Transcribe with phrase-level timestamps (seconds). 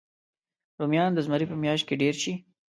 [0.79, 2.33] رومیان د زمري په میاشت کې ډېر شي